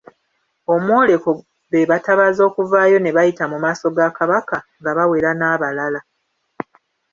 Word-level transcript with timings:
Omwoleko 0.73 1.29
be 1.69 1.87
batabaazi 1.89 2.41
okuvaayo 2.49 2.97
ne 2.99 3.11
bayita 3.15 3.43
mu 3.51 3.57
maaso 3.63 3.85
ga 3.95 4.07
Kabaka 4.17 4.57
nga 4.79 4.91
bawera 4.97 5.31
n'abalaba. 5.35 6.01